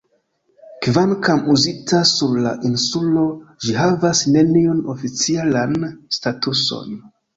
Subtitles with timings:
[0.85, 3.25] Kvankam uzita sur la insulo,
[3.67, 5.81] ĝi havas neniun oficialan
[6.19, 6.99] statuson.